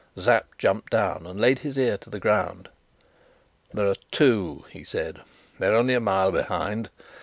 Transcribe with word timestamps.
Sapt 0.17 0.57
jumped 0.57 0.91
down 0.93 1.27
and 1.27 1.39
laid 1.39 1.59
his 1.59 1.77
ear 1.77 1.95
to 1.99 2.09
the 2.09 2.19
ground. 2.19 2.69
"There 3.71 3.85
are 3.85 3.93
two," 4.09 4.65
he 4.71 4.83
said. 4.83 5.21
"They're 5.59 5.75
only 5.75 5.93
a 5.93 5.99
mile 5.99 6.31
behind. 6.31 6.89